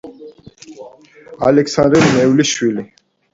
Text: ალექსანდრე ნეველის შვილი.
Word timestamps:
ალექსანდრე 1.49 2.01
ნეველის 2.07 2.55
შვილი. 2.55 2.89